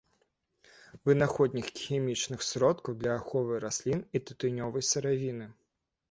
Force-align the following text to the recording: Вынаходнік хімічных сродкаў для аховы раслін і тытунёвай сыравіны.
Вынаходнік 1.07 1.67
хімічных 1.81 2.39
сродкаў 2.51 2.95
для 3.03 3.11
аховы 3.19 3.59
раслін 3.65 4.01
і 4.17 4.23
тытунёвай 4.31 4.83
сыравіны. 4.93 5.45